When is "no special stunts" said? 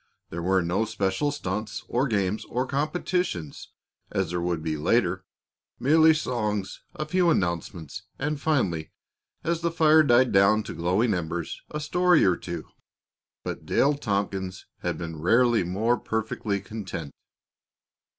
0.63-1.83